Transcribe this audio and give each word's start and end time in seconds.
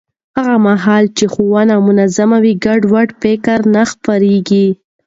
هغه 0.37 0.55
مهال 0.67 1.03
چې 1.17 1.25
ښوونه 1.33 1.73
منظم 1.87 2.31
وي، 2.43 2.53
ګډوډ 2.65 3.09
فکر 3.21 3.57
نه 3.75 3.83
خپرېږي. 3.91 4.67